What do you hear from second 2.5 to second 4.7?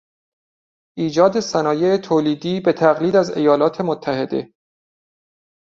به تقلید از ایالت متحده